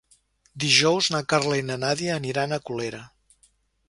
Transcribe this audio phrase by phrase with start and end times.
[0.61, 3.03] Dijous na Carla i na Nàdia aniran a Colera.